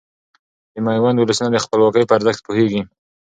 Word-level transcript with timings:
د 0.73 0.75
ميوند 0.85 1.17
ولسونه 1.19 1.49
د 1.51 1.57
خپلواکۍ 1.65 2.03
په 2.05 2.13
ارزښت 2.17 2.39
پوهيږي. 2.47 2.81